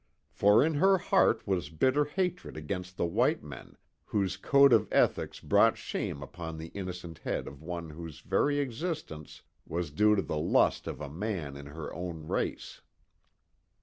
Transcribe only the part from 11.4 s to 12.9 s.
of their own race.